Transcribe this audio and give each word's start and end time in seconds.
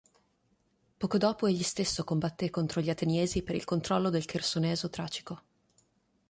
Poco 0.97 1.19
dopo 1.19 1.45
egli 1.45 1.61
stesso 1.61 2.03
combatté 2.03 2.49
contro 2.49 2.81
gli 2.81 2.89
Ateniesi 2.89 3.43
per 3.43 3.53
il 3.53 3.65
controllo 3.65 4.09
del 4.09 4.25
Chersoneso 4.25 4.89
Tracico. 4.89 5.41